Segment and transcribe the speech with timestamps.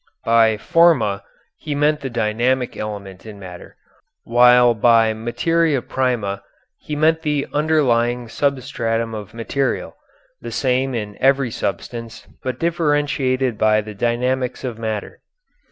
[0.25, 1.23] By forma
[1.59, 3.75] he meant the dynamic element in matter,
[4.23, 6.41] while by materia prima
[6.79, 9.95] he meant the underlying substratum of material,
[10.41, 15.21] the same in every substance, but differentiated by the dynamics of matter.